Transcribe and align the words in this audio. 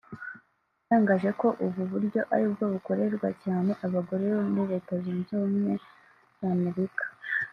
yatangaje 0.77 1.29
ko 1.39 1.47
ubu 1.65 1.81
buryo 1.91 2.21
aribwo 2.33 2.63
bukorerwa 2.73 3.29
cyane 3.43 3.71
abagore 3.85 4.23
bo 4.33 4.41
muri 4.53 4.63
Leta 4.71 4.93
Zunze 5.03 5.29
Ubumwe 5.35 5.73
za 6.37 6.47
Amerika 6.57 7.05